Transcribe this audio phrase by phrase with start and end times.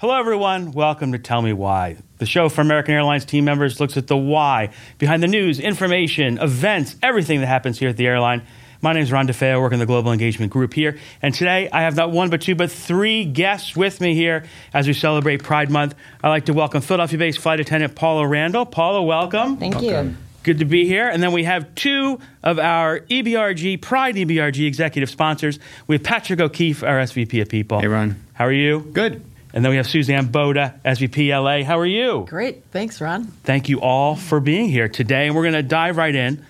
[0.00, 0.72] Hello, everyone.
[0.72, 1.98] Welcome to Tell Me Why.
[2.16, 6.38] The show for American Airlines team members looks at the why behind the news, information,
[6.38, 8.40] events, everything that happens here at the airline.
[8.80, 9.56] My name is Ron DeFeo.
[9.56, 10.98] I work in the Global Engagement Group here.
[11.20, 14.86] And today I have not one, but two, but three guests with me here as
[14.86, 15.94] we celebrate Pride Month.
[16.24, 18.64] I'd like to welcome Philadelphia based flight attendant Paula Randall.
[18.64, 19.58] Paula, welcome.
[19.58, 20.16] Thank you.
[20.44, 21.10] Good to be here.
[21.10, 25.58] And then we have two of our EBRG, Pride EBRG executive sponsors.
[25.86, 27.80] We have Patrick O'Keefe, our SVP of People.
[27.80, 28.16] Hey, Ron.
[28.32, 28.80] How are you?
[28.94, 29.22] Good.
[29.52, 31.64] And then we have Suzanne Boda, SVP LA.
[31.64, 32.26] How are you?
[32.28, 32.64] Great.
[32.70, 33.24] Thanks, Ron.
[33.24, 35.26] Thank you all for being here today.
[35.26, 36.44] And we're going to dive right in.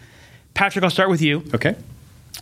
[0.55, 1.43] Patrick, I'll start with you.
[1.55, 1.77] Okay.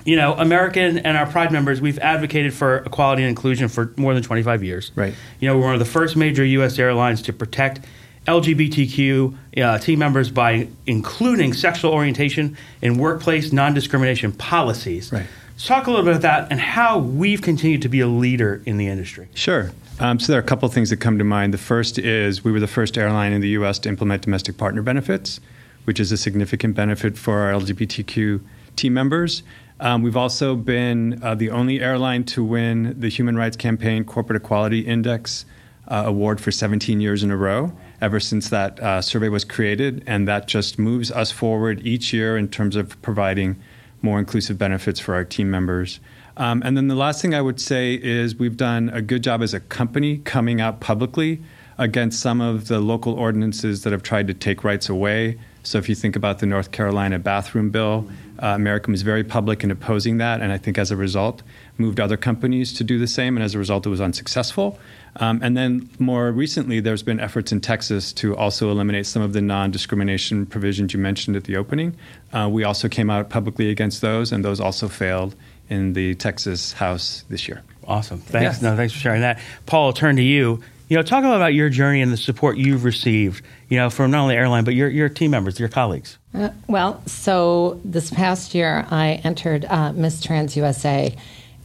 [0.05, 4.15] You know, American and our Pride members, we've advocated for equality and inclusion for more
[4.15, 4.91] than 25 years.
[4.95, 5.15] Right.
[5.41, 6.79] You know, we're one of the first major U.S.
[6.79, 7.81] airlines to protect
[8.27, 15.13] LGBTQ uh, team members by including sexual orientation in workplace non discrimination policies.
[15.13, 15.27] Right.
[15.51, 18.63] Let's talk a little bit about that and how we've continued to be a leader
[18.65, 19.29] in the industry.
[19.35, 19.73] Sure.
[20.01, 21.53] Um, so there are a couple of things that come to mind.
[21.53, 23.81] The first is we were the first airline in the U.S.
[23.81, 25.41] to implement domestic partner benefits,
[25.85, 28.41] which is a significant benefit for our LGBTQ
[28.77, 29.43] team members.
[29.81, 34.41] Um, we've also been uh, the only airline to win the Human Rights Campaign Corporate
[34.41, 35.45] Equality Index
[35.89, 40.05] uh, award for 17 years in a row, ever since that uh, survey was created.
[40.07, 43.61] And that just moves us forward each year in terms of providing
[44.03, 46.01] more inclusive benefits for our team members.
[46.37, 49.43] Um, and then the last thing I would say is we've done a good job
[49.43, 51.43] as a company coming out publicly
[51.79, 55.39] against some of the local ordinances that have tried to take rights away.
[55.63, 58.09] So if you think about the North Carolina bathroom bill,
[58.43, 61.43] uh, American was very public in opposing that, and I think as a result
[61.79, 64.79] moved other companies to do the same, and as a result it was unsuccessful.
[65.17, 69.33] Um, and then more recently, there's been efforts in Texas to also eliminate some of
[69.33, 71.97] the non-discrimination provisions you mentioned at the opening.
[72.33, 75.35] Uh, we also came out publicly against those, and those also failed
[75.69, 77.63] in the Texas House this year.
[77.87, 78.19] Awesome.
[78.19, 78.57] Thanks.
[78.57, 78.63] Yes.
[78.63, 79.41] No, thanks for sharing that.
[79.67, 80.63] Paul, I'll turn to you.
[80.89, 84.23] You know, talk about your journey and the support you've received, you know, from not
[84.23, 86.17] only airline, but your, your team members, your colleagues.
[86.33, 91.15] Uh, well, so this past year, I entered uh, Miss Trans USA.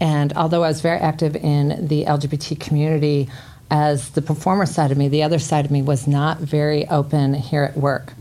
[0.04, 3.30] And although I was very active in the LGBT community,
[3.72, 7.34] as the performer side of me, the other side of me was not very open
[7.34, 8.12] here at work.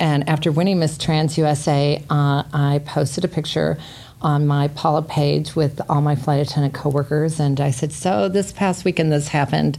[0.00, 3.78] And after winning Miss Trans USA, uh, I posted a picture
[4.20, 8.50] on my Paula page with all my flight attendant coworkers, and I said, "So this
[8.50, 9.78] past weekend, this happened."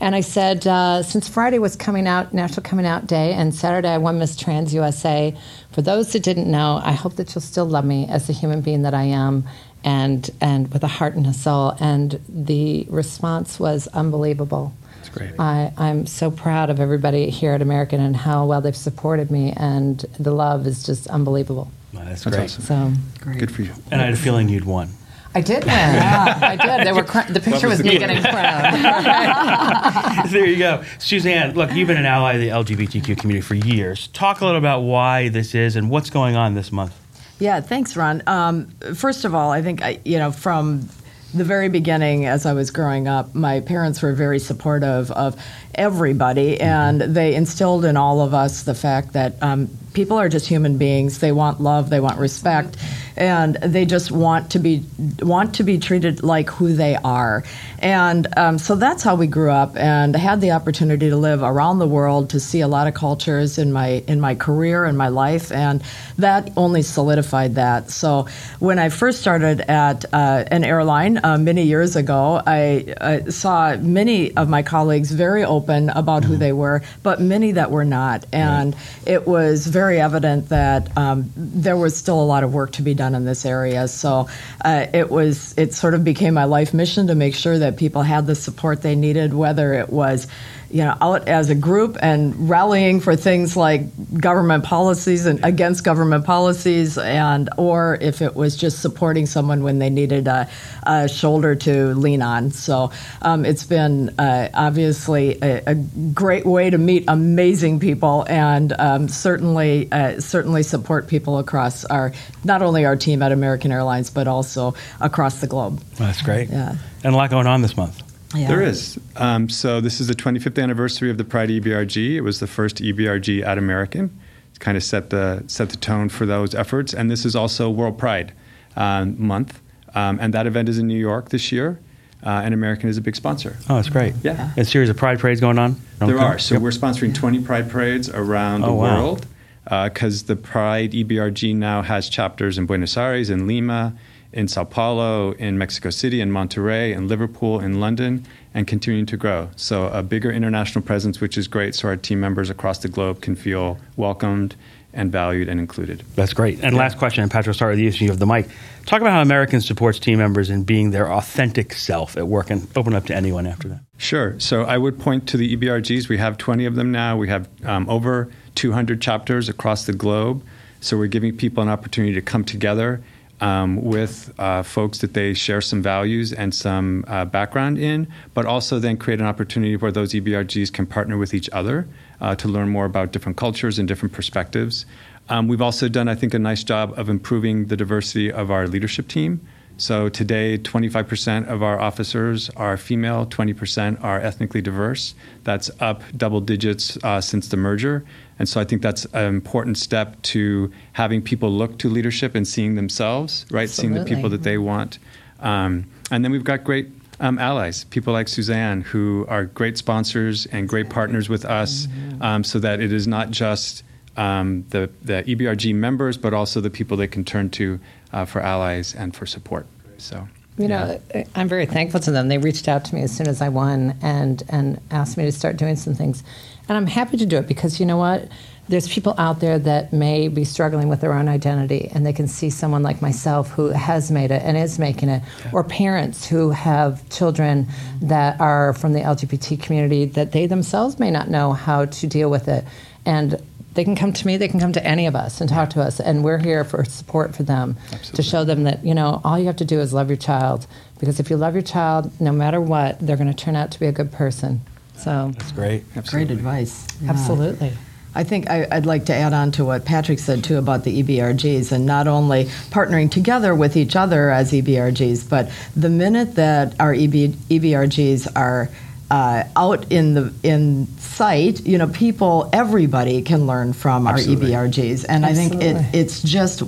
[0.00, 3.90] And I said, uh, since Friday was coming out, National Coming Out Day, and Saturday
[3.90, 5.34] I won Miss Trans USA,
[5.72, 8.62] for those that didn't know, I hope that you'll still love me as the human
[8.62, 9.44] being that I am
[9.84, 11.74] and, and with a heart and a soul.
[11.80, 14.72] And the response was unbelievable.
[14.96, 15.32] That's great.
[15.38, 19.52] I, I'm so proud of everybody here at American and how well they've supported me,
[19.56, 21.70] and the love is just unbelible.
[21.92, 22.44] that's, That's great.
[22.44, 22.62] awesome.
[22.64, 22.92] So
[23.24, 23.38] Great.
[23.38, 23.72] Good for you.
[23.90, 24.90] And I had a feeling you'd won.
[25.32, 25.72] I did win.
[25.74, 26.86] Yeah, I did.
[26.86, 28.82] They were cr- the picture was, was me the getting crowned.
[30.30, 30.82] there you go.
[30.98, 34.08] Suzanne, look, you've been an ally of the LGBTQ community for years.
[34.08, 36.94] Talk a little about why this is and what's going on this month.
[37.40, 38.22] Yeah, thanks, Ron.
[38.26, 40.88] Um, first of all, I think I, you know from
[41.32, 45.40] the very beginning, as I was growing up, my parents were very supportive of
[45.74, 50.46] everybody, and they instilled in all of us the fact that um, people are just
[50.46, 51.18] human beings.
[51.20, 52.76] They want love, they want respect,
[53.20, 54.82] and they just want to be
[55.20, 57.44] want to be treated like who they are.
[57.78, 61.78] And um, so that's how we grew up, and had the opportunity to live around
[61.78, 65.08] the world to see a lot of cultures in my in my career and my
[65.08, 65.82] life, and
[66.18, 67.90] that only solidified that.
[67.90, 68.26] So
[68.58, 73.76] when I first started at uh, an airline uh, many years ago, I, I saw
[73.76, 78.24] many of my colleagues very open about who they were, but many that were not,
[78.32, 78.74] and
[79.06, 82.94] it was very evident that um, there was still a lot of work to be
[82.94, 83.88] done in this area.
[83.88, 84.28] So
[84.64, 88.02] uh, it was it sort of became my life mission to make sure that people
[88.02, 90.26] had the support they needed, whether it was
[90.70, 93.82] you know, out as a group and rallying for things like
[94.20, 99.78] government policies and against government policies, and or if it was just supporting someone when
[99.78, 100.48] they needed a,
[100.84, 102.50] a shoulder to lean on.
[102.52, 105.74] So um, it's been uh, obviously a, a,
[106.14, 112.12] great way to meet amazing people and um, certainly uh, certainly support people across our
[112.44, 115.80] not only our team at American Airlines but also across the globe.
[115.96, 116.48] That's great.
[116.48, 116.76] Yeah.
[117.02, 118.09] And a lot going on this month.
[118.34, 118.48] Yeah.
[118.48, 118.98] There is.
[119.16, 122.14] Um, so this is the 25th anniversary of the Pride EBRG.
[122.14, 124.16] It was the first EBRG at American.
[124.50, 126.94] It's kind of set the set the tone for those efforts.
[126.94, 128.32] And this is also World Pride
[128.76, 129.60] um, Month,
[129.94, 131.80] um, and that event is in New York this year.
[132.22, 133.56] Uh, and American is a big sponsor.
[133.70, 134.12] Oh, that's great.
[134.22, 134.50] Yeah.
[134.58, 135.76] A series of pride parades going on?
[136.00, 136.22] There Okay.
[136.24, 136.38] are.
[136.38, 136.62] So Yep.
[136.62, 139.02] we're sponsoring 20 Pride parades around Oh, the wow.
[139.02, 139.26] world
[139.64, 143.94] because the Pride EBRG now has chapters in Buenos Aires, in Lima,
[144.32, 148.24] in Sao Paulo, in Mexico City, in Monterrey, in Liverpool, in London,
[148.54, 149.48] and continuing to grow.
[149.56, 153.20] So, a bigger international presence, which is great, so our team members across the globe
[153.20, 154.54] can feel welcomed
[154.92, 156.02] and valued and included.
[156.16, 156.62] That's great.
[156.62, 158.48] And last question, and Patrick, will start with you so you have the mic.
[158.86, 162.66] Talk about how American supports team members in being their authentic self at work and
[162.76, 163.80] open up to anyone after that.
[163.98, 164.38] Sure.
[164.40, 166.08] So I would point to the EBRGs.
[166.08, 167.16] We have 20 of them now.
[167.16, 170.44] We have um, over 200 chapters across the globe.
[170.80, 173.02] So we're giving people an opportunity to come together
[173.40, 178.46] um, with uh, folks that they share some values and some uh, background in, but
[178.46, 181.88] also then create an opportunity where those EBRGs can partner with each other
[182.20, 184.86] uh, to learn more about different cultures and different perspectives.
[185.28, 188.66] Um, we've also done, I think, a nice job of improving the diversity of our
[188.66, 189.40] leadership team.
[189.80, 195.14] So today, 25% of our officers are female, 20% are ethnically diverse.
[195.44, 198.04] That's up double digits uh, since the merger.
[198.40, 202.48] And so I think that's an important step to having people look to leadership and
[202.48, 203.68] seeing themselves, right?
[203.68, 204.98] Seeing the people that they want.
[205.40, 206.88] Um, and then we've got great
[207.20, 212.22] um, allies, people like Suzanne, who are great sponsors and great partners with us, mm-hmm.
[212.22, 213.82] um, so that it is not just
[214.16, 217.78] um, the, the EBRG members, but also the people they can turn to
[218.14, 219.66] uh, for allies and for support.
[219.98, 220.26] So.
[220.60, 221.24] You know, yeah.
[221.34, 222.28] I'm very thankful to them.
[222.28, 225.32] They reached out to me as soon as I won and and asked me to
[225.32, 226.22] start doing some things.
[226.68, 228.28] And I'm happy to do it because you know what?
[228.68, 232.28] There's people out there that may be struggling with their own identity and they can
[232.28, 235.50] see someone like myself who has made it and is making it, yeah.
[235.52, 237.66] or parents who have children
[238.02, 242.30] that are from the LGBT community that they themselves may not know how to deal
[242.30, 242.64] with it.
[243.04, 243.42] And
[243.80, 245.80] they can come to me, they can come to any of us and talk to
[245.80, 248.16] us, and we're here for support for them Absolutely.
[248.16, 250.66] to show them that, you know, all you have to do is love your child.
[250.98, 253.80] Because if you love your child, no matter what, they're going to turn out to
[253.80, 254.60] be a good person.
[254.96, 255.84] So that's great.
[255.96, 256.26] Absolutely.
[256.26, 256.86] Great advice.
[257.00, 257.08] Yeah.
[257.08, 257.72] Absolutely.
[258.14, 261.02] I think I, would like to add on to what Patrick said too about the
[261.02, 266.78] EBRGs and not only partnering together with each other as EBRGs, but the minute that
[266.78, 268.68] our EB, EBRGs are
[269.10, 274.54] uh, out in the in sight, you know, people, everybody can learn from Absolutely.
[274.54, 275.68] our EBRGs, and Absolutely.
[275.68, 276.62] I think it, it's just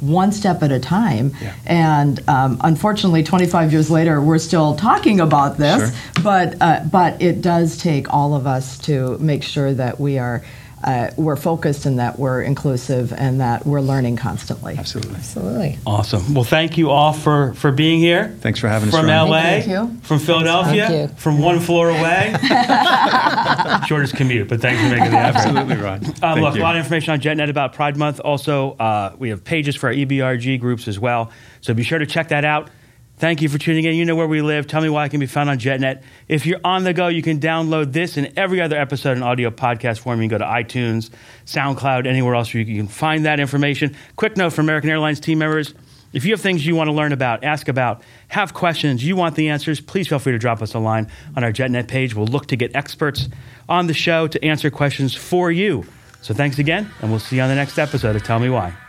[0.00, 1.32] one step at a time.
[1.40, 1.54] Yeah.
[1.64, 5.90] And um, unfortunately, 25 years later, we're still talking about this.
[5.90, 6.22] Sure.
[6.22, 10.42] But uh, but it does take all of us to make sure that we are.
[10.84, 14.76] Uh, we're focused and that we're inclusive and that we're learning constantly.
[14.76, 15.16] Absolutely.
[15.16, 15.78] Absolutely.
[15.86, 16.34] Awesome.
[16.34, 18.36] Well, thank you all for, for being here.
[18.40, 18.94] Thanks for having us.
[18.94, 19.60] From LA,
[20.02, 22.36] from Philadelphia, from one floor away.
[23.86, 25.38] Shortest commute, but thanks for making the effort.
[25.38, 26.04] Absolutely, Ron.
[26.22, 26.60] Um, look, you.
[26.60, 28.20] a lot of information on JetNet about Pride Month.
[28.20, 31.30] Also, uh, we have pages for our EBRG groups as well.
[31.62, 32.70] So be sure to check that out.
[33.18, 33.94] Thank you for tuning in.
[33.94, 34.66] You know where we live.
[34.66, 36.02] Tell me why I can be found on JetNet.
[36.28, 39.50] If you're on the go, you can download this and every other episode in audio
[39.50, 40.20] podcast form.
[40.20, 41.10] You can go to iTunes,
[41.46, 43.96] SoundCloud, anywhere else where you can find that information.
[44.16, 45.72] Quick note for American Airlines team members
[46.16, 49.34] if you have things you want to learn about, ask about, have questions, you want
[49.34, 52.14] the answers, please feel free to drop us a line on our JetNet page.
[52.14, 53.28] We'll look to get experts
[53.68, 55.84] on the show to answer questions for you.
[56.22, 58.85] So thanks again, and we'll see you on the next episode of Tell Me Why.